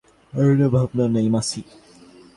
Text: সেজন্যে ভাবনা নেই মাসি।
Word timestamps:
সেজন্যে 0.33 0.67
ভাবনা 0.75 1.05
নেই 1.15 1.27
মাসি। 1.35 1.61